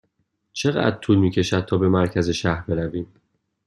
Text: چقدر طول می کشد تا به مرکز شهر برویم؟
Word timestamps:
چقدر 0.53 0.97
طول 0.97 1.17
می 1.17 1.31
کشد 1.31 1.59
تا 1.65 1.77
به 1.77 1.89
مرکز 1.89 2.29
شهر 2.29 2.63
برویم؟ 2.67 3.07